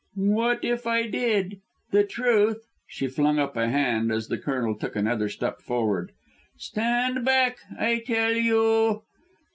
[0.15, 1.59] "What if I did?
[1.91, 6.11] The truth" she flung up a hand as the Colonel took another step forward.
[6.57, 9.03] "Stand back, I tell you."